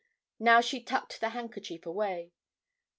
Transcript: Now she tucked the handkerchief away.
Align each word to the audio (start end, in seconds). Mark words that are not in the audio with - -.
Now 0.39 0.61
she 0.61 0.81
tucked 0.81 1.19
the 1.21 1.29
handkerchief 1.29 1.85
away. 1.85 2.31